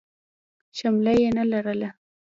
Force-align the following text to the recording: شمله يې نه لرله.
شمله 0.77 1.13
يې 1.21 1.29
نه 1.37 1.43
لرله. 1.51 1.89